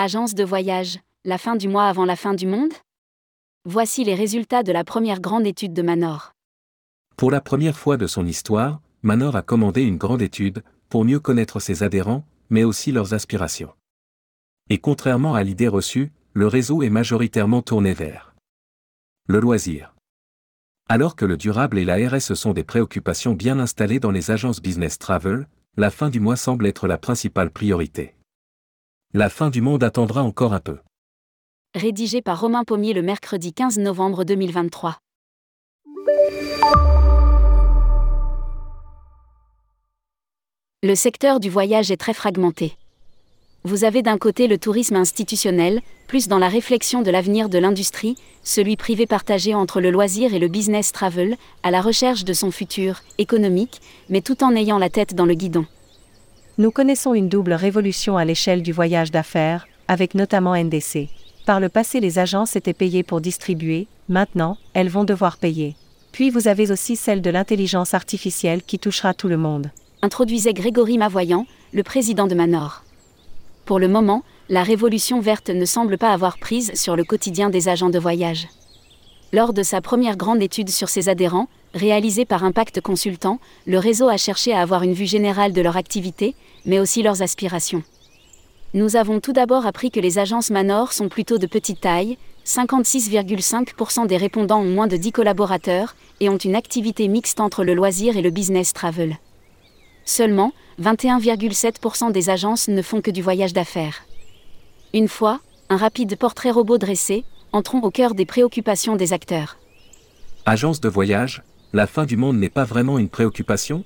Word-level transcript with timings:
Agence 0.00 0.36
de 0.36 0.44
voyage, 0.44 1.00
la 1.24 1.38
fin 1.38 1.56
du 1.56 1.66
mois 1.66 1.88
avant 1.88 2.04
la 2.04 2.14
fin 2.14 2.32
du 2.32 2.46
monde? 2.46 2.72
Voici 3.64 4.04
les 4.04 4.14
résultats 4.14 4.62
de 4.62 4.70
la 4.70 4.84
première 4.84 5.20
grande 5.20 5.44
étude 5.44 5.72
de 5.72 5.82
Manor. 5.82 6.34
Pour 7.16 7.32
la 7.32 7.40
première 7.40 7.76
fois 7.76 7.96
de 7.96 8.06
son 8.06 8.24
histoire, 8.24 8.80
Manor 9.02 9.34
a 9.34 9.42
commandé 9.42 9.82
une 9.82 9.96
grande 9.96 10.22
étude, 10.22 10.62
pour 10.88 11.04
mieux 11.04 11.18
connaître 11.18 11.58
ses 11.58 11.82
adhérents, 11.82 12.24
mais 12.48 12.62
aussi 12.62 12.92
leurs 12.92 13.12
aspirations. 13.12 13.74
Et 14.70 14.78
contrairement 14.78 15.34
à 15.34 15.42
l'idée 15.42 15.66
reçue, 15.66 16.12
le 16.32 16.46
réseau 16.46 16.84
est 16.84 16.90
majoritairement 16.90 17.62
tourné 17.62 17.92
vers 17.92 18.36
le 19.26 19.40
loisir. 19.40 19.96
Alors 20.88 21.16
que 21.16 21.24
le 21.24 21.36
durable 21.36 21.76
et 21.76 21.84
la 21.84 21.96
RSE 22.08 22.34
sont 22.34 22.52
des 22.52 22.62
préoccupations 22.62 23.34
bien 23.34 23.58
installées 23.58 23.98
dans 23.98 24.12
les 24.12 24.30
agences 24.30 24.62
business 24.62 24.96
travel, 25.00 25.48
la 25.76 25.90
fin 25.90 26.08
du 26.08 26.20
mois 26.20 26.36
semble 26.36 26.68
être 26.68 26.86
la 26.86 26.98
principale 26.98 27.50
priorité. 27.50 28.14
La 29.14 29.30
fin 29.30 29.48
du 29.48 29.62
monde 29.62 29.84
attendra 29.84 30.22
encore 30.22 30.52
un 30.52 30.60
peu. 30.60 30.76
Rédigé 31.74 32.20
par 32.20 32.42
Romain 32.42 32.62
Pommier 32.64 32.92
le 32.92 33.00
mercredi 33.00 33.54
15 33.54 33.78
novembre 33.78 34.24
2023. 34.24 34.98
Le 40.82 40.94
secteur 40.94 41.40
du 41.40 41.48
voyage 41.48 41.90
est 41.90 41.96
très 41.96 42.12
fragmenté. 42.12 42.76
Vous 43.64 43.84
avez 43.84 44.02
d'un 44.02 44.18
côté 44.18 44.46
le 44.46 44.58
tourisme 44.58 44.96
institutionnel, 44.96 45.80
plus 46.06 46.28
dans 46.28 46.38
la 46.38 46.50
réflexion 46.50 47.00
de 47.00 47.10
l'avenir 47.10 47.48
de 47.48 47.56
l'industrie, 47.56 48.14
celui 48.44 48.76
privé 48.76 49.06
partagé 49.06 49.54
entre 49.54 49.80
le 49.80 49.90
loisir 49.90 50.34
et 50.34 50.38
le 50.38 50.48
business 50.48 50.92
travel, 50.92 51.38
à 51.62 51.70
la 51.70 51.80
recherche 51.80 52.24
de 52.24 52.34
son 52.34 52.50
futur, 52.50 53.00
économique, 53.16 53.80
mais 54.10 54.20
tout 54.20 54.44
en 54.44 54.54
ayant 54.54 54.76
la 54.76 54.90
tête 54.90 55.14
dans 55.14 55.24
le 55.24 55.32
guidon. 55.32 55.64
Nous 56.60 56.72
connaissons 56.72 57.14
une 57.14 57.28
double 57.28 57.52
révolution 57.52 58.16
à 58.16 58.24
l'échelle 58.24 58.64
du 58.64 58.72
voyage 58.72 59.12
d'affaires, 59.12 59.68
avec 59.86 60.16
notamment 60.16 60.56
NDC. 60.56 61.08
Par 61.46 61.60
le 61.60 61.68
passé, 61.68 62.00
les 62.00 62.18
agences 62.18 62.56
étaient 62.56 62.72
payées 62.72 63.04
pour 63.04 63.20
distribuer, 63.20 63.86
maintenant, 64.08 64.58
elles 64.74 64.88
vont 64.88 65.04
devoir 65.04 65.36
payer. 65.36 65.76
Puis 66.10 66.30
vous 66.30 66.48
avez 66.48 66.72
aussi 66.72 66.96
celle 66.96 67.22
de 67.22 67.30
l'intelligence 67.30 67.94
artificielle 67.94 68.64
qui 68.64 68.80
touchera 68.80 69.14
tout 69.14 69.28
le 69.28 69.36
monde. 69.36 69.70
Introduisait 70.02 70.52
Grégory 70.52 70.98
Mavoyant, 70.98 71.46
le 71.72 71.84
président 71.84 72.26
de 72.26 72.34
Manor. 72.34 72.82
Pour 73.64 73.78
le 73.78 73.86
moment, 73.86 74.24
la 74.48 74.64
révolution 74.64 75.20
verte 75.20 75.50
ne 75.50 75.64
semble 75.64 75.96
pas 75.96 76.12
avoir 76.12 76.38
prise 76.38 76.72
sur 76.74 76.96
le 76.96 77.04
quotidien 77.04 77.50
des 77.50 77.68
agents 77.68 77.90
de 77.90 78.00
voyage. 78.00 78.48
Lors 79.32 79.52
de 79.52 79.62
sa 79.62 79.80
première 79.80 80.16
grande 80.16 80.42
étude 80.42 80.70
sur 80.70 80.88
ses 80.88 81.08
adhérents, 81.08 81.48
réalisée 81.74 82.24
par 82.24 82.44
Impact 82.44 82.80
Consultant, 82.80 83.40
le 83.66 83.78
réseau 83.78 84.08
a 84.08 84.16
cherché 84.16 84.52
à 84.52 84.60
avoir 84.60 84.82
une 84.82 84.94
vue 84.94 85.06
générale 85.06 85.52
de 85.52 85.60
leur 85.60 85.76
activité, 85.76 86.34
mais 86.64 86.78
aussi 86.78 87.02
leurs 87.02 87.22
aspirations. 87.22 87.82
Nous 88.74 88.96
avons 88.96 89.20
tout 89.20 89.32
d'abord 89.32 89.66
appris 89.66 89.90
que 89.90 90.00
les 90.00 90.18
agences 90.18 90.50
Manor 90.50 90.92
sont 90.92 91.08
plutôt 91.08 91.38
de 91.38 91.46
petite 91.46 91.80
taille, 91.80 92.18
56,5% 92.44 94.06
des 94.06 94.16
répondants 94.16 94.60
ont 94.60 94.70
moins 94.70 94.86
de 94.86 94.96
10 94.96 95.12
collaborateurs 95.12 95.94
et 96.20 96.28
ont 96.28 96.36
une 96.38 96.54
activité 96.54 97.08
mixte 97.08 97.40
entre 97.40 97.64
le 97.64 97.74
loisir 97.74 98.16
et 98.16 98.22
le 98.22 98.30
business 98.30 98.72
travel. 98.72 99.18
Seulement, 100.04 100.52
21,7% 100.80 102.12
des 102.12 102.30
agences 102.30 102.68
ne 102.68 102.80
font 102.82 103.02
que 103.02 103.10
du 103.10 103.20
voyage 103.20 103.52
d'affaires. 103.52 104.04
Une 104.94 105.08
fois, 105.08 105.40
un 105.68 105.76
rapide 105.76 106.16
portrait 106.16 106.50
robot 106.50 106.78
dressé, 106.78 107.24
entrons 107.52 107.80
au 107.80 107.90
cœur 107.90 108.14
des 108.14 108.24
préoccupations 108.24 108.96
des 108.96 109.12
acteurs. 109.12 109.58
Agence 110.46 110.80
de 110.80 110.88
voyage, 110.88 111.42
la 111.74 111.86
fin 111.86 112.06
du 112.06 112.16
monde 112.16 112.38
n'est 112.38 112.48
pas 112.48 112.64
vraiment 112.64 112.98
une 112.98 113.10
préoccupation? 113.10 113.84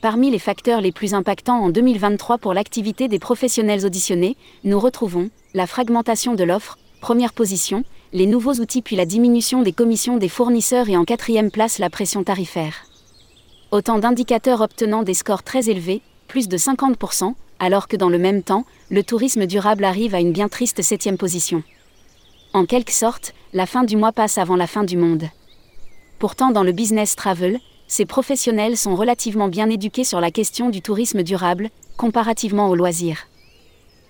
Parmi 0.00 0.30
les 0.30 0.38
facteurs 0.38 0.80
les 0.80 0.92
plus 0.92 1.14
impactants 1.14 1.58
en 1.58 1.70
2023 1.70 2.38
pour 2.38 2.54
l'activité 2.54 3.08
des 3.08 3.18
professionnels 3.18 3.84
auditionnés, 3.84 4.36
nous 4.62 4.78
retrouvons 4.78 5.30
la 5.54 5.66
fragmentation 5.66 6.34
de 6.34 6.44
l'offre, 6.44 6.78
première 7.00 7.32
position, 7.32 7.84
les 8.12 8.26
nouveaux 8.26 8.54
outils 8.54 8.82
puis 8.82 8.96
la 8.96 9.06
diminution 9.06 9.62
des 9.62 9.72
commissions 9.72 10.18
des 10.18 10.28
fournisseurs 10.28 10.88
et 10.88 10.96
en 10.96 11.04
quatrième 11.04 11.50
place 11.50 11.78
la 11.78 11.90
pression 11.90 12.22
tarifaire. 12.22 12.86
Autant 13.72 13.98
d'indicateurs 13.98 14.60
obtenant 14.60 15.02
des 15.02 15.14
scores 15.14 15.42
très 15.42 15.68
élevés, 15.68 16.00
plus 16.28 16.48
de 16.48 16.56
50%, 16.56 17.34
alors 17.58 17.88
que 17.88 17.96
dans 17.96 18.08
le 18.08 18.18
même 18.18 18.42
temps, 18.42 18.66
le 18.90 19.02
tourisme 19.02 19.46
durable 19.46 19.84
arrive 19.84 20.14
à 20.14 20.20
une 20.20 20.32
bien 20.32 20.48
triste 20.48 20.82
septième 20.82 21.18
position. 21.18 21.64
En 22.52 22.66
quelque 22.66 22.92
sorte, 22.92 23.34
la 23.52 23.66
fin 23.66 23.82
du 23.82 23.96
mois 23.96 24.12
passe 24.12 24.38
avant 24.38 24.54
la 24.54 24.68
fin 24.68 24.84
du 24.84 24.96
monde. 24.96 25.24
Pourtant, 26.18 26.50
dans 26.50 26.62
le 26.62 26.72
business 26.72 27.16
travel, 27.16 27.58
ces 27.86 28.06
professionnels 28.06 28.76
sont 28.76 28.96
relativement 28.96 29.48
bien 29.48 29.68
éduqués 29.68 30.04
sur 30.04 30.20
la 30.20 30.30
question 30.30 30.70
du 30.70 30.80
tourisme 30.80 31.22
durable, 31.22 31.70
comparativement 31.96 32.68
au 32.68 32.74
loisir. 32.74 33.28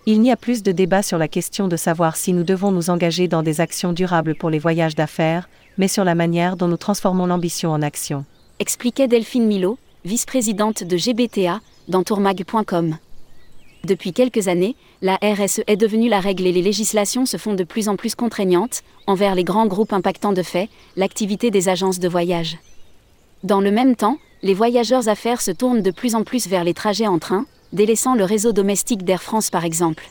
Il 0.06 0.20
n'y 0.20 0.30
a 0.30 0.36
plus 0.36 0.62
de 0.62 0.70
débat 0.70 1.02
sur 1.02 1.18
la 1.18 1.28
question 1.28 1.66
de 1.66 1.76
savoir 1.76 2.16
si 2.16 2.32
nous 2.32 2.44
devons 2.44 2.70
nous 2.70 2.90
engager 2.90 3.26
dans 3.26 3.42
des 3.42 3.60
actions 3.60 3.92
durables 3.92 4.34
pour 4.34 4.50
les 4.50 4.58
voyages 4.58 4.94
d'affaires, 4.94 5.48
mais 5.78 5.88
sur 5.88 6.04
la 6.04 6.14
manière 6.14 6.56
dont 6.56 6.68
nous 6.68 6.76
transformons 6.76 7.26
l'ambition 7.26 7.70
en 7.70 7.82
action 7.82 8.24
expliquait 8.58 9.08
Delphine 9.08 9.46
Milo, 9.46 9.78
vice-présidente 10.04 10.84
de 10.84 10.96
GBTA, 10.96 11.60
dans 11.88 12.02
tourmag.com. 12.02 12.96
Depuis 13.84 14.14
quelques 14.14 14.48
années, 14.48 14.76
la 15.02 15.16
RSE 15.16 15.60
est 15.66 15.76
devenue 15.76 16.08
la 16.08 16.20
règle 16.20 16.46
et 16.46 16.52
les 16.52 16.62
législations 16.62 17.26
se 17.26 17.36
font 17.36 17.52
de 17.52 17.64
plus 17.64 17.90
en 17.90 17.96
plus 17.96 18.14
contraignantes 18.14 18.82
envers 19.06 19.34
les 19.34 19.44
grands 19.44 19.66
groupes 19.66 19.92
impactant 19.92 20.32
de 20.32 20.42
fait 20.42 20.70
l'activité 20.96 21.50
des 21.50 21.68
agences 21.68 21.98
de 21.98 22.08
voyage. 22.08 22.56
Dans 23.42 23.60
le 23.60 23.70
même 23.70 23.94
temps, 23.94 24.16
les 24.42 24.54
voyageurs 24.54 25.08
affaires 25.08 25.42
se 25.42 25.50
tournent 25.50 25.82
de 25.82 25.90
plus 25.90 26.14
en 26.14 26.24
plus 26.24 26.48
vers 26.48 26.64
les 26.64 26.72
trajets 26.72 27.06
en 27.06 27.18
train, 27.18 27.44
délaissant 27.74 28.14
le 28.14 28.24
réseau 28.24 28.52
domestique 28.52 29.04
d'Air 29.04 29.22
France 29.22 29.50
par 29.50 29.66
exemple. 29.66 30.04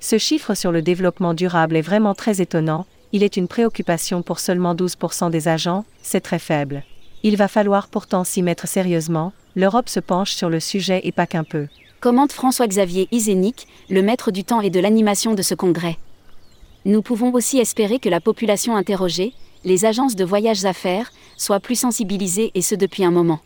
Ce 0.00 0.18
chiffre 0.18 0.54
sur 0.54 0.72
le 0.72 0.82
développement 0.82 1.32
durable 1.32 1.76
est 1.76 1.82
vraiment 1.82 2.14
très 2.14 2.40
étonnant, 2.40 2.86
il 3.12 3.22
est 3.22 3.36
une 3.36 3.46
préoccupation 3.46 4.22
pour 4.22 4.40
seulement 4.40 4.74
12% 4.74 5.30
des 5.30 5.46
agents, 5.46 5.84
c'est 6.02 6.22
très 6.22 6.40
faible. 6.40 6.82
Il 7.22 7.36
va 7.36 7.46
falloir 7.46 7.86
pourtant 7.86 8.24
s'y 8.24 8.42
mettre 8.42 8.66
sérieusement, 8.66 9.32
l'Europe 9.54 9.88
se 9.88 10.00
penche 10.00 10.32
sur 10.32 10.50
le 10.50 10.58
sujet 10.58 11.02
et 11.04 11.12
pas 11.12 11.28
qu'un 11.28 11.44
peu. 11.44 11.68
Commente 12.00 12.32
François-Xavier 12.32 13.08
Isénic, 13.10 13.68
le 13.90 14.00
maître 14.00 14.30
du 14.30 14.42
temps 14.42 14.62
et 14.62 14.70
de 14.70 14.80
l'animation 14.80 15.34
de 15.34 15.42
ce 15.42 15.54
congrès. 15.54 15.98
Nous 16.86 17.02
pouvons 17.02 17.30
aussi 17.34 17.58
espérer 17.58 17.98
que 17.98 18.08
la 18.08 18.22
population 18.22 18.74
interrogée, 18.74 19.34
les 19.64 19.84
agences 19.84 20.16
de 20.16 20.24
voyages 20.24 20.64
affaires, 20.64 21.12
soit 21.36 21.60
plus 21.60 21.74
sensibilisée 21.74 22.52
et 22.54 22.62
ce 22.62 22.74
depuis 22.74 23.04
un 23.04 23.10
moment. 23.10 23.40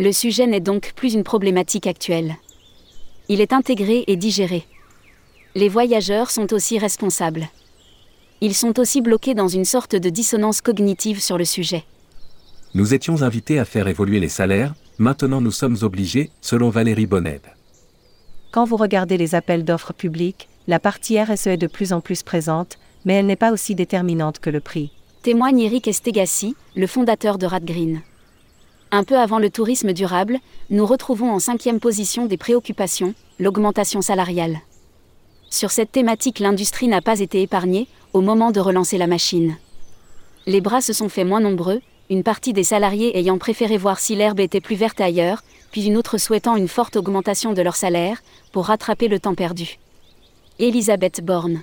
Le 0.00 0.10
sujet 0.10 0.48
n'est 0.48 0.58
donc 0.58 0.94
plus 0.96 1.14
une 1.14 1.22
problématique 1.22 1.86
actuelle. 1.86 2.34
Il 3.28 3.40
est 3.40 3.52
intégré 3.52 4.02
et 4.08 4.16
digéré. 4.16 4.64
Les 5.54 5.68
voyageurs 5.68 6.32
sont 6.32 6.52
aussi 6.52 6.76
responsables. 6.76 7.50
Ils 8.40 8.56
sont 8.56 8.80
aussi 8.80 9.00
bloqués 9.00 9.34
dans 9.34 9.46
une 9.46 9.64
sorte 9.64 9.94
de 9.94 10.10
dissonance 10.10 10.60
cognitive 10.60 11.20
sur 11.20 11.38
le 11.38 11.44
sujet. 11.44 11.84
Nous 12.74 12.94
étions 12.94 13.22
invités 13.22 13.60
à 13.60 13.64
faire 13.64 13.86
évoluer 13.86 14.18
les 14.18 14.28
salaires, 14.28 14.74
maintenant 14.98 15.40
nous 15.40 15.52
sommes 15.52 15.76
obligés, 15.82 16.30
selon 16.40 16.68
Valérie 16.70 17.06
Bonned. 17.06 17.42
Quand 18.50 18.64
vous 18.64 18.76
regardez 18.76 19.16
les 19.16 19.36
appels 19.36 19.64
d'offres 19.64 19.92
publics, 19.92 20.48
la 20.66 20.80
partie 20.80 21.22
RSE 21.22 21.46
est 21.46 21.56
de 21.56 21.68
plus 21.68 21.92
en 21.92 22.00
plus 22.00 22.24
présente, 22.24 22.78
mais 23.04 23.14
elle 23.14 23.26
n'est 23.26 23.36
pas 23.36 23.52
aussi 23.52 23.76
déterminante 23.76 24.40
que 24.40 24.50
le 24.50 24.58
prix. 24.58 24.90
Témoigne 25.22 25.60
Eric 25.60 25.86
Estegassi, 25.86 26.56
le 26.74 26.88
fondateur 26.88 27.38
de 27.38 27.46
Radgreen. 27.46 28.02
Un 28.90 29.04
peu 29.04 29.16
avant 29.16 29.38
le 29.38 29.50
tourisme 29.50 29.92
durable, 29.92 30.38
nous 30.68 30.84
retrouvons 30.84 31.30
en 31.30 31.38
cinquième 31.38 31.78
position 31.78 32.26
des 32.26 32.36
préoccupations, 32.36 33.14
l'augmentation 33.38 34.02
salariale. 34.02 34.58
Sur 35.48 35.70
cette 35.70 35.92
thématique, 35.92 36.40
l'industrie 36.40 36.88
n'a 36.88 37.00
pas 37.00 37.20
été 37.20 37.42
épargnée 37.42 37.86
au 38.12 38.20
moment 38.20 38.50
de 38.50 38.58
relancer 38.58 38.98
la 38.98 39.06
machine. 39.06 39.56
Les 40.46 40.60
bras 40.60 40.80
se 40.80 40.92
sont 40.92 41.08
fait 41.08 41.24
moins 41.24 41.40
nombreux, 41.40 41.82
une 42.10 42.24
partie 42.24 42.52
des 42.52 42.64
salariés 42.64 43.16
ayant 43.16 43.38
préféré 43.38 43.76
voir 43.78 44.00
si 44.00 44.16
l'herbe 44.16 44.40
était 44.40 44.60
plus 44.60 44.74
verte 44.74 45.00
ailleurs, 45.00 45.44
puis 45.70 45.86
une 45.86 45.96
autre 45.96 46.18
souhaitant 46.18 46.56
une 46.56 46.66
forte 46.66 46.96
augmentation 46.96 47.52
de 47.52 47.62
leur 47.62 47.76
salaire, 47.76 48.20
pour 48.50 48.66
rattraper 48.66 49.06
le 49.06 49.20
temps 49.20 49.36
perdu. 49.36 49.78
Elisabeth 50.58 51.24
Borne. 51.24 51.62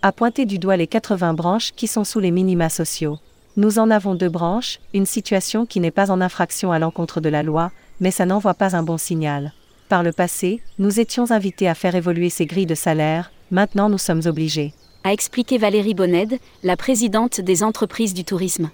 A 0.00 0.12
pointé 0.12 0.46
du 0.46 0.58
doigt 0.58 0.78
les 0.78 0.86
80 0.86 1.34
branches 1.34 1.72
qui 1.76 1.86
sont 1.86 2.04
sous 2.04 2.20
les 2.20 2.30
minima 2.30 2.70
sociaux. 2.70 3.18
Nous 3.58 3.78
en 3.78 3.90
avons 3.90 4.14
deux 4.14 4.30
branches, 4.30 4.80
une 4.94 5.04
situation 5.04 5.66
qui 5.66 5.78
n'est 5.78 5.90
pas 5.90 6.10
en 6.10 6.22
infraction 6.22 6.72
à 6.72 6.78
l'encontre 6.78 7.20
de 7.20 7.28
la 7.28 7.42
loi, 7.42 7.70
mais 8.00 8.10
ça 8.10 8.24
n'envoie 8.24 8.54
pas 8.54 8.74
un 8.74 8.82
bon 8.82 8.96
signal. 8.96 9.52
Par 9.90 10.02
le 10.02 10.12
passé, 10.12 10.62
nous 10.78 11.00
étions 11.00 11.32
invités 11.32 11.68
à 11.68 11.74
faire 11.74 11.94
évoluer 11.94 12.30
ces 12.30 12.46
grilles 12.46 12.64
de 12.64 12.74
salaire, 12.74 13.30
maintenant 13.50 13.90
nous 13.90 13.98
sommes 13.98 14.22
obligés. 14.24 14.72
A 15.04 15.12
expliqué 15.12 15.58
Valérie 15.58 15.94
Bonned, 15.94 16.38
la 16.62 16.76
présidente 16.78 17.42
des 17.42 17.62
entreprises 17.62 18.14
du 18.14 18.24
tourisme. 18.24 18.70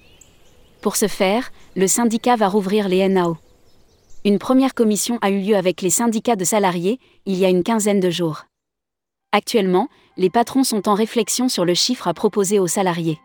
Pour 0.87 0.95
ce 0.95 1.09
faire, 1.09 1.51
le 1.75 1.89
syndicat 1.89 2.37
va 2.37 2.47
rouvrir 2.47 2.89
les 2.89 3.09
NAO. 3.09 3.39
Une 4.25 4.39
première 4.39 4.73
commission 4.73 5.19
a 5.21 5.31
eu 5.31 5.41
lieu 5.41 5.57
avec 5.57 5.83
les 5.83 5.91
syndicats 5.91 6.37
de 6.37 6.45
salariés, 6.45 7.01
il 7.25 7.35
y 7.35 7.45
a 7.45 7.49
une 7.49 7.65
quinzaine 7.65 7.99
de 7.99 8.09
jours. 8.09 8.45
Actuellement, 9.33 9.89
les 10.17 10.31
patrons 10.31 10.63
sont 10.63 10.89
en 10.89 10.95
réflexion 10.95 11.49
sur 11.49 11.65
le 11.65 11.75
chiffre 11.75 12.07
à 12.07 12.15
proposer 12.15 12.61
aux 12.61 12.69
salariés. 12.69 13.19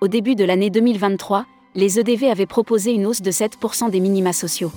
Au 0.00 0.08
début 0.08 0.34
de 0.34 0.42
l'année 0.42 0.70
2023, 0.70 1.44
les 1.74 2.00
EDV 2.00 2.30
avaient 2.30 2.46
proposé 2.46 2.94
une 2.94 3.04
hausse 3.04 3.20
de 3.20 3.30
7% 3.30 3.90
des 3.90 4.00
minima 4.00 4.32
sociaux. 4.32 4.72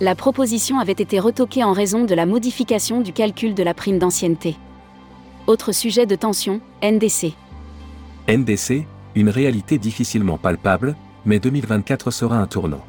La 0.00 0.14
proposition 0.14 0.78
avait 0.78 0.92
été 0.92 1.18
retoquée 1.18 1.64
en 1.64 1.72
raison 1.72 2.04
de 2.04 2.14
la 2.14 2.26
modification 2.26 3.00
du 3.00 3.12
calcul 3.12 3.54
de 3.54 3.64
la 3.64 3.74
prime 3.74 3.98
d'ancienneté. 3.98 4.54
Autre 5.48 5.72
sujet 5.72 6.06
de 6.06 6.14
tension, 6.14 6.60
NDC. 6.80 7.32
NDC, 8.28 8.86
une 9.16 9.30
réalité 9.30 9.78
difficilement 9.78 10.38
palpable, 10.38 10.94
mais 11.24 11.38
2024 11.38 12.10
sera 12.10 12.38
un 12.38 12.46
tournant. 12.46 12.84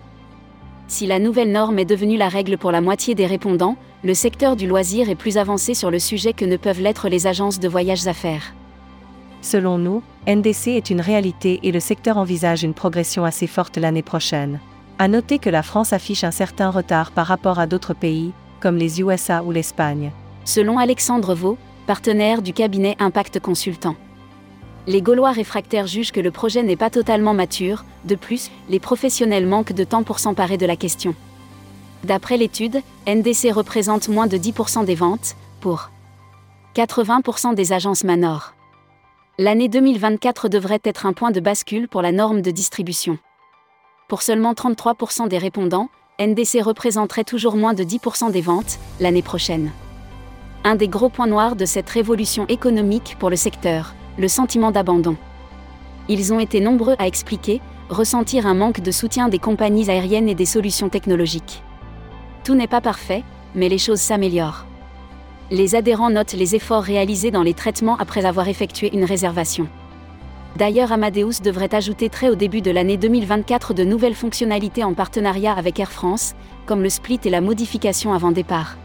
Si 0.88 1.06
la 1.06 1.20
nouvelle 1.20 1.52
norme 1.52 1.78
est 1.78 1.86
devenue 1.86 2.18
la 2.18 2.30
règle 2.30 2.58
pour 2.58 2.72
la 2.72 2.81
moitié 2.81 3.14
des 3.14 3.28
répondants, 3.28 3.78
le 4.04 4.14
secteur 4.14 4.56
du 4.56 4.66
loisir 4.66 5.10
est 5.10 5.16
plus 5.16 5.38
avancé 5.38 5.74
sur 5.74 5.92
le 5.92 6.00
sujet 6.00 6.34
que 6.34 6.46
ne 6.46 6.58
peuvent 6.58 6.81
l'être 6.81 7.10
les 7.10 7.28
agences 7.28 7.60
de 7.60 7.68
voyages 7.68 8.08
affaires. 8.08 8.56
Selon 9.42 9.78
nous, 9.78 10.02
NDC 10.28 10.70
est 10.70 10.90
une 10.90 11.00
réalité 11.00 11.60
et 11.64 11.72
le 11.72 11.80
secteur 11.80 12.18
envisage 12.18 12.64
une 12.64 12.74
progression 12.74 13.24
assez 13.24 13.48
forte 13.48 13.78
l'année 13.78 14.02
prochaine. 14.02 14.60
À 14.98 15.08
noter 15.08 15.40
que 15.40 15.50
la 15.50 15.64
France 15.64 15.94
affiche 15.94 16.24
un 16.24 16.32
certain 16.32 16.72
retard 16.72 17.12
par 17.12 17.28
rapport 17.28 17.60
à 17.60 17.68
d'autres 17.68 17.94
pays, 17.94 18.34
comme 18.60 18.75
les 18.75 19.00
USA 19.00 19.44
ou 19.44 19.52
l'Espagne. 19.52 20.12
Selon 20.44 20.78
Alexandre 20.78 21.36
Vaux, 21.36 21.58
partenaire 21.88 22.42
du 22.42 22.52
cabinet 22.52 22.96
Impact 23.00 23.40
Consultant. 23.40 23.96
Les 24.88 25.02
Gaulois 25.02 25.31
réfractaires 25.31 25.88
jugent 25.88 26.12
que 26.12 26.20
le 26.20 26.31
projet 26.31 26.64
n'est 26.64 26.76
pas 26.76 26.90
totalement 26.90 27.34
mature, 27.34 27.86
de 28.06 28.16
plus, 28.16 28.50
les 28.70 28.80
professionnels 28.80 29.46
manquent 29.46 29.74
de 29.74 29.84
temps 29.84 30.04
pour 30.04 30.20
s'emparer 30.20 30.58
de 30.58 30.66
la 30.66 30.76
question. 30.76 31.14
D'après 32.04 32.38
l'étude, 32.38 32.81
NDC 33.08 33.52
représente 33.52 34.08
moins 34.08 34.28
de 34.28 34.38
10% 34.38 34.86
des 34.86 34.96
ventes, 34.96 35.36
pour 35.60 35.90
80% 36.76 37.56
des 37.56 37.74
agences 37.74 38.04
Manor. 38.04 38.54
L'année 39.38 39.68
2024 39.68 40.50
devrait 40.50 40.82
être 40.84 41.06
un 41.06 41.14
point 41.14 41.32
de 41.32 41.40
bascule 41.40 41.88
pour 41.88 42.02
la 42.02 42.12
norme 42.12 42.42
de 42.42 42.52
distribution. 42.52 43.18
Pour 44.08 44.22
seulement 44.22 44.54
33% 44.54 45.28
des 45.28 45.38
répondants, 45.38 45.90
NDC 46.20 46.62
représenterait 46.62 47.24
toujours 47.24 47.56
moins 47.56 47.74
de 47.74 47.84
10% 47.84 48.32
des 48.32 48.42
ventes 48.42 48.80
l'année 49.00 49.22
prochaine. 49.22 49.72
Un 50.64 50.75
des 50.75 50.88
gros 50.88 51.10
points 51.10 51.28
noirs 51.28 51.56
de 51.56 51.66
cette 51.66 51.90
révolution 51.90 52.46
économique 52.48 53.16
pour 53.20 53.30
le 53.30 53.38
secteur, 53.38 53.94
le 54.19 54.27
sentiment 54.27 54.69
d'abandon. 54.69 55.16
Ils 56.07 56.31
ont 56.31 56.39
été 56.39 56.60
nombreux 56.60 56.95
à 57.00 57.07
expliquer, 57.07 57.62
ressentir 57.89 58.45
un 58.45 58.54
manque 58.54 58.81
de 58.81 58.92
soutien 58.92 59.30
des 59.30 59.39
compagnies 59.39 59.89
aériennes 59.89 60.30
et 60.30 60.36
des 60.36 60.45
solutions 60.45 60.89
technologiques. 60.89 61.63
Tout 62.44 62.54
n'est 62.54 62.68
pas 62.68 62.81
parfait, 62.81 63.24
mais 63.56 63.69
les 63.69 63.80
choses 63.80 64.01
s'améliorent 64.01 64.66
les 65.51 65.75
adhérents 65.75 66.12
notent 66.12 66.33
les 66.33 66.56
efforts 66.56 66.83
réalisés 66.83 67.31
dans 67.31 67.42
les 67.42 67.54
traitements 67.54 67.98
après 67.98 68.25
avoir 68.25 68.48
effectué 68.48 68.92
une 68.94 69.04
réservation. 69.04 69.68
D'ailleurs, 70.57 70.92
Amadeus 70.92 71.42
devrait 71.44 71.74
ajouter 71.74 72.10
très 72.10 72.30
au 72.30 72.36
début 72.36 72.62
de 72.62 72.72
l'année 72.72 72.98
2024 72.98 73.74
de 73.74 73.83
nouvelles 73.83 74.15
fonctionnalités 74.15 74.83
en 74.83 74.94
partenariat 74.94 75.54
avec 75.54 75.80
Air 75.80 75.92
France, 75.92 76.36
comme 76.65 76.83
le 76.83 76.89
split 76.89 77.19
et 77.24 77.30
la 77.30 77.42
modification 77.42 78.13
avant 78.13 78.31
départ. 78.31 78.77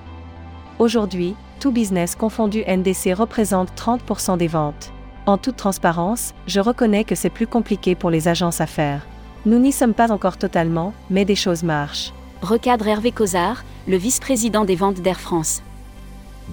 Aujourd'hui, 0.78 1.34
tout 1.60 1.70
business 1.70 2.16
confondu 2.16 2.64
NDC 2.66 3.14
représente 3.14 3.70
30% 3.76 4.38
des 4.38 4.48
ventes. 4.48 4.93
En 5.26 5.38
toute 5.38 5.56
transparence, 5.56 6.34
je 6.46 6.60
reconnais 6.60 7.04
que 7.04 7.14
c'est 7.14 7.30
plus 7.30 7.46
compliqué 7.46 7.94
pour 7.94 8.10
les 8.10 8.28
agences 8.28 8.60
à 8.60 8.66
faire. 8.66 9.06
Nous 9.46 9.58
n'y 9.58 9.72
sommes 9.72 9.94
pas 9.94 10.12
encore 10.12 10.36
totalement, 10.36 10.92
mais 11.08 11.24
des 11.24 11.34
choses 11.34 11.62
marchent. 11.62 12.12
Recadre 12.42 12.86
Hervé 12.86 13.10
Cozard, 13.10 13.64
le 13.88 13.96
vice-président 13.96 14.66
des 14.66 14.76
ventes 14.76 15.00
d'Air 15.00 15.18
France. 15.18 15.62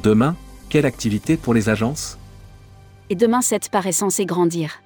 Demain, 0.02 0.38
quelle 0.70 0.86
activité 0.86 1.36
pour 1.36 1.54
les 1.54 1.68
agences? 1.68 2.18
Et 3.10 3.16
demain, 3.16 3.42
cette 3.42 3.68
paraît 3.68 3.92
censée 3.92 4.26
grandir. 4.26 4.82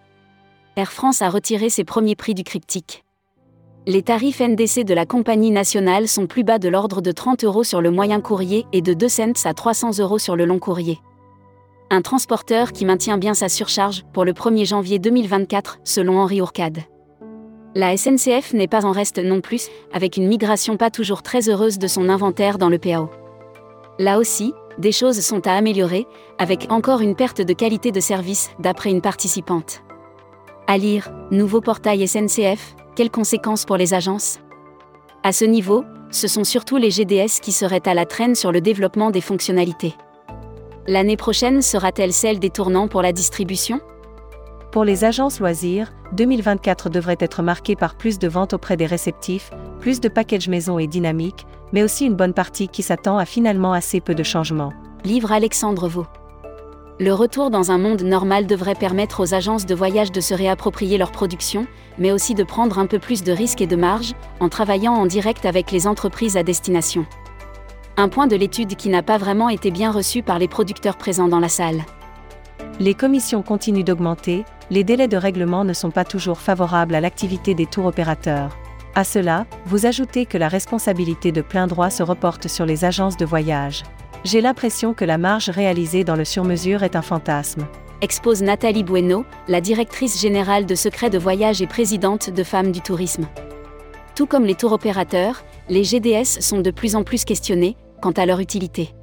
Air 0.77 0.91
France 0.91 1.21
a 1.21 1.29
retiré 1.29 1.69
ses 1.69 1.83
premiers 1.83 2.15
prix 2.15 2.33
du 2.33 2.43
cryptique. 2.43 3.03
Les 3.85 4.01
tarifs 4.01 4.41
NDC 4.41 4.83
de 4.83 4.95
la 4.95 5.05
compagnie 5.05 5.51
nationale 5.51 6.07
sont 6.07 6.25
plus 6.25 6.43
bas 6.43 6.57
de 6.57 6.69
l'ordre 6.69 7.01
de 7.01 7.11
30 7.11 7.43
euros 7.43 7.63
sur 7.63 7.81
le 7.81 7.91
moyen 7.91 8.19
courrier 8.19 8.65
et 8.73 8.81
de 8.81 8.95
2 8.95 9.07
cents 9.07 9.45
à 9.45 9.53
300 9.53 9.99
euros 9.99 10.17
sur 10.17 10.35
le 10.35 10.45
long 10.45 10.57
courrier. 10.57 10.97
Un 11.91 12.01
transporteur 12.01 12.71
qui 12.71 12.83
maintient 12.83 13.19
bien 13.19 13.35
sa 13.35 13.47
surcharge 13.47 14.05
pour 14.11 14.25
le 14.25 14.33
1er 14.33 14.65
janvier 14.65 14.97
2024, 14.97 15.79
selon 15.83 16.17
Henri 16.17 16.41
Ourcade. 16.41 16.79
La 17.75 17.95
SNCF 17.95 18.53
n'est 18.53 18.67
pas 18.67 18.85
en 18.85 18.91
reste 18.91 19.19
non 19.19 19.39
plus, 19.39 19.67
avec 19.93 20.17
une 20.17 20.27
migration 20.27 20.77
pas 20.77 20.89
toujours 20.89 21.21
très 21.21 21.47
heureuse 21.47 21.77
de 21.77 21.87
son 21.87 22.09
inventaire 22.09 22.57
dans 22.57 22.69
le 22.69 22.79
PAO. 22.79 23.11
Là 23.99 24.17
aussi, 24.17 24.53
des 24.79 24.91
choses 24.91 25.19
sont 25.19 25.45
à 25.45 25.51
améliorer, 25.51 26.07
avec 26.39 26.67
encore 26.71 27.01
une 27.01 27.15
perte 27.15 27.41
de 27.41 27.53
qualité 27.53 27.91
de 27.91 27.99
service, 27.99 28.49
d'après 28.59 28.89
une 28.89 29.01
participante. 29.01 29.83
À 30.65 30.79
lire, 30.79 31.11
nouveau 31.29 31.61
portail 31.61 32.07
SNCF, 32.07 32.75
quelles 32.95 33.11
conséquences 33.11 33.65
pour 33.65 33.77
les 33.77 33.93
agences? 33.93 34.39
À 35.21 35.31
ce 35.31 35.45
niveau, 35.45 35.83
ce 36.09 36.27
sont 36.27 36.43
surtout 36.43 36.77
les 36.77 36.89
GDS 36.89 37.39
qui 37.41 37.51
seraient 37.51 37.87
à 37.87 37.93
la 37.93 38.05
traîne 38.05 38.33
sur 38.33 38.51
le 38.51 38.61
développement 38.61 39.11
des 39.11 39.21
fonctionnalités. 39.21 39.93
L'année 40.87 41.17
prochaine 41.17 41.63
sera-t-elle 41.63 42.13
celle 42.13 42.37
des 42.37 42.51
tournants 42.51 42.87
pour 42.87 43.01
la 43.01 43.11
distribution? 43.11 43.79
Pour 44.71 44.83
les 44.83 45.03
agences 45.03 45.39
loisirs, 45.39 45.91
2024 46.11 46.91
devrait 46.91 47.17
être 47.19 47.41
marqué 47.41 47.75
par 47.75 47.95
plus 47.95 48.19
de 48.19 48.27
ventes 48.27 48.53
auprès 48.53 48.77
des 48.77 48.85
réceptifs, 48.85 49.49
plus 49.79 49.99
de 49.99 50.09
packages 50.09 50.47
maison 50.47 50.77
et 50.77 50.85
dynamiques, 50.85 51.47
mais 51.73 51.81
aussi 51.81 52.05
une 52.05 52.13
bonne 52.13 52.35
partie 52.35 52.67
qui 52.67 52.83
s'attend 52.83 53.17
à 53.17 53.25
finalement 53.25 53.73
assez 53.73 53.99
peu 53.99 54.13
de 54.13 54.21
changements. 54.21 54.73
Livre 55.03 55.31
Alexandre 55.31 55.87
Vaux. 55.87 56.05
Le 56.99 57.13
retour 57.13 57.49
dans 57.49 57.71
un 57.71 57.79
monde 57.79 58.03
normal 58.03 58.45
devrait 58.45 58.75
permettre 58.75 59.23
aux 59.23 59.33
agences 59.33 59.65
de 59.65 59.73
voyage 59.73 60.11
de 60.11 60.21
se 60.21 60.35
réapproprier 60.35 60.99
leur 60.99 61.11
production, 61.11 61.65
mais 61.97 62.11
aussi 62.11 62.35
de 62.35 62.43
prendre 62.43 62.77
un 62.77 62.85
peu 62.85 62.99
plus 62.99 63.23
de 63.23 63.31
risques 63.31 63.61
et 63.61 63.67
de 63.67 63.75
marge, 63.75 64.13
en 64.39 64.49
travaillant 64.49 64.93
en 64.93 65.07
direct 65.07 65.47
avec 65.47 65.71
les 65.71 65.87
entreprises 65.87 66.37
à 66.37 66.43
destination. 66.43 67.07
Un 67.97 68.09
point 68.09 68.27
de 68.27 68.35
l'étude 68.35 68.75
qui 68.75 68.89
n'a 68.89 69.03
pas 69.03 69.17
vraiment 69.17 69.47
été 69.47 69.71
bien 69.71 69.89
reçu 69.89 70.21
par 70.21 70.37
les 70.37 70.49
producteurs 70.49 70.97
présents 70.97 71.29
dans 71.29 71.39
la 71.39 71.47
salle. 71.47 71.85
Les 72.77 72.93
commissions 72.93 73.41
continuent 73.41 73.85
d'augmenter, 73.85 74.43
les 74.69 74.83
délais 74.83 75.07
de 75.07 75.15
règlement 75.15 75.63
ne 75.63 75.71
sont 75.71 75.91
pas 75.91 76.03
toujours 76.03 76.39
favorables 76.39 76.93
à 76.93 76.99
l'activité 76.99 77.53
des 77.53 77.65
tours 77.65 77.85
opérateurs. 77.85 78.57
À 78.95 79.05
cela, 79.05 79.45
vous 79.65 79.85
ajoutez 79.85 80.25
que 80.25 80.37
la 80.37 80.49
responsabilité 80.49 81.31
de 81.31 81.41
plein 81.41 81.67
droit 81.67 81.89
se 81.89 82.03
reporte 82.03 82.49
sur 82.49 82.65
les 82.65 82.83
agences 82.83 83.15
de 83.15 83.25
voyage. 83.25 83.83
J'ai 84.25 84.41
l'impression 84.41 84.93
que 84.93 85.05
la 85.05 85.17
marge 85.17 85.49
réalisée 85.49 86.03
dans 86.03 86.15
le 86.17 86.25
sur-mesure 86.25 86.83
est 86.83 86.97
un 86.97 87.01
fantasme. 87.01 87.65
Expose 88.01 88.41
Nathalie 88.41 88.83
Bueno, 88.83 89.23
la 89.47 89.61
directrice 89.61 90.19
générale 90.19 90.65
de 90.65 90.75
Secret 90.75 91.09
de 91.09 91.17
Voyage 91.17 91.61
et 91.61 91.67
présidente 91.67 92.29
de 92.29 92.43
Femmes 92.43 92.73
du 92.73 92.81
Tourisme. 92.81 93.25
Tout 94.15 94.25
comme 94.25 94.43
les 94.43 94.55
tours 94.55 94.73
opérateurs, 94.73 95.45
les 95.69 95.85
GDS 95.85 96.41
sont 96.41 96.59
de 96.59 96.71
plus 96.71 96.97
en 96.97 97.03
plus 97.03 97.23
questionnés 97.23 97.77
quant 98.01 98.11
à 98.11 98.25
leur 98.25 98.39
utilité. 98.39 98.93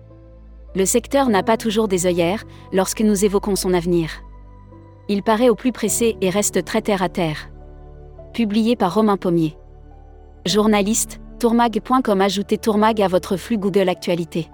Le 0.75 0.85
secteur 0.85 1.29
n'a 1.29 1.43
pas 1.43 1.57
toujours 1.57 1.89
des 1.89 2.07
œillères 2.07 2.45
lorsque 2.73 3.03
nous 3.03 3.25
évoquons 3.25 3.57
son 3.57 3.75
avenir. 3.75 4.23
Il 5.09 5.23
paraît 5.23 5.49
au 5.49 5.55
plus 5.55 5.73
pressé 5.73 6.17
et 6.21 6.31
reste 6.31 6.65
très 6.65 6.81
terre 6.81 7.03
à 7.03 7.09
terre. 7.09 7.51
Publié 8.33 8.77
par 8.77 8.95
Romain 8.95 9.17
Pommier. 9.17 9.57
Journaliste, 10.47 11.21
tourmag.com 11.39 12.21
Ajoutez 12.21 12.57
tourmag 12.57 13.03
à 13.03 13.09
votre 13.09 13.37
flux 13.37 13.59
Google 13.59 13.89
Actualité. 13.89 14.49